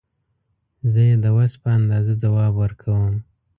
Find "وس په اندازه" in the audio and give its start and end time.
1.35-2.13